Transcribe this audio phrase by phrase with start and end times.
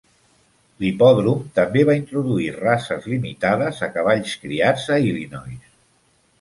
[0.83, 5.73] L'hipòdrom també va introduir races limitades a cavalls criats a Illinois.